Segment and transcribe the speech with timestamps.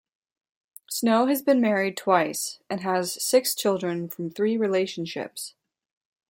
[0.89, 5.53] Snow has been married twice, and has six children from three relationships.